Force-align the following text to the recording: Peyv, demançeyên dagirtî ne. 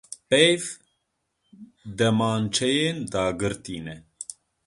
Peyv, 0.29 0.63
demançeyên 1.99 2.97
dagirtî 3.11 3.77
ne. 3.85 3.95